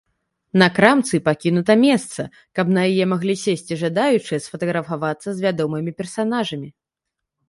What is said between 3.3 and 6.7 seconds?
сесці жадаючыя сфатаграфавацца з вядомымі персанажамі.